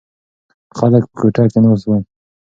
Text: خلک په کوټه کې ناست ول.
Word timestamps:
خلک 0.77 1.03
په 1.09 1.15
کوټه 1.19 1.43
کې 1.51 1.59
ناست 1.65 1.85
ول. 1.87 2.01